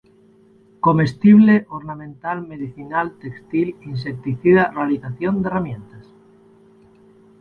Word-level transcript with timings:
Comestible, 0.85 1.55
ornamental, 1.69 2.41
medicinal, 2.51 3.07
textil, 3.25 3.67
insecticida, 3.91 4.63
realización 4.79 5.33
de 5.39 5.47
herramientas. 5.47 6.05